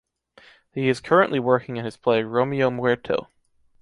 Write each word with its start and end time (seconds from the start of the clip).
He 0.71 0.89
is 0.89 0.99
currently 0.99 1.39
working 1.39 1.77
in 1.77 1.85
his 1.85 1.95
play 1.95 2.23
‘Romeo 2.23 2.71
Muerto’. 2.71 3.27